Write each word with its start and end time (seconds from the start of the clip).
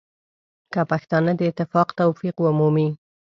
که 0.73 0.81
پښتانه 0.91 1.31
د 1.35 1.41
اتفاق 1.51 1.87
توفیق 2.01 2.35
ومومي. 2.39 2.89